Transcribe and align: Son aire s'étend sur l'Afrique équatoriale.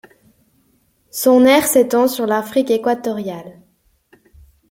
Son 1.11 1.45
aire 1.45 1.67
s'étend 1.67 2.07
sur 2.07 2.25
l'Afrique 2.25 2.71
équatoriale. 2.71 3.61